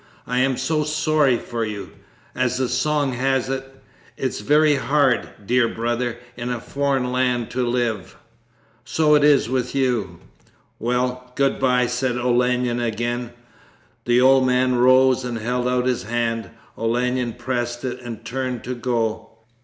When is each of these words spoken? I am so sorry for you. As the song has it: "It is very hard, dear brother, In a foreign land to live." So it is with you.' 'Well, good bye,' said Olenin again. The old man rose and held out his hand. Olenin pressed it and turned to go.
I 0.25 0.39
am 0.39 0.57
so 0.57 0.83
sorry 0.83 1.37
for 1.37 1.63
you. 1.63 1.91
As 2.33 2.57
the 2.57 2.67
song 2.67 3.13
has 3.13 3.49
it: 3.49 3.63
"It 4.17 4.25
is 4.29 4.41
very 4.41 4.73
hard, 4.77 5.29
dear 5.45 5.67
brother, 5.67 6.17
In 6.35 6.49
a 6.49 6.59
foreign 6.59 7.11
land 7.11 7.51
to 7.51 7.63
live." 7.63 8.17
So 8.83 9.13
it 9.13 9.23
is 9.23 9.47
with 9.47 9.75
you.' 9.75 10.19
'Well, 10.79 11.31
good 11.35 11.59
bye,' 11.59 11.85
said 11.85 12.17
Olenin 12.17 12.79
again. 12.79 13.31
The 14.05 14.19
old 14.19 14.47
man 14.47 14.73
rose 14.73 15.23
and 15.23 15.37
held 15.37 15.67
out 15.67 15.85
his 15.85 16.01
hand. 16.01 16.49
Olenin 16.75 17.33
pressed 17.33 17.85
it 17.85 18.01
and 18.01 18.25
turned 18.25 18.63
to 18.63 18.73
go. 18.73 19.29